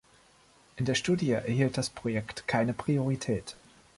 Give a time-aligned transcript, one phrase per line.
[0.77, 3.55] In der Studie erhielt das Projekt keine Priorität.